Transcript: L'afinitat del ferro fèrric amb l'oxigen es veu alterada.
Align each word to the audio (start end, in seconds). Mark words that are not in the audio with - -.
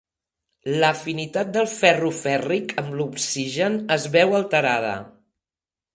L'afinitat 0.83 1.51
del 1.57 1.69
ferro 1.73 2.09
fèrric 2.21 2.73
amb 2.83 2.97
l'oxigen 3.01 3.77
es 3.97 4.09
veu 4.17 4.37
alterada. 4.39 4.99